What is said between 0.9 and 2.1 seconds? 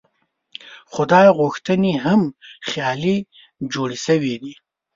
خو دا غوښتنې